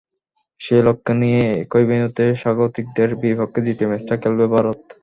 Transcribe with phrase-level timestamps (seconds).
[0.61, 4.79] সেই লক্ষ্য নিয়েই একই ভেন্যুতে স্বাগতিকদের বিপক্ষে দ্বিতীয় ম্যাচটা খেলবে ভারত।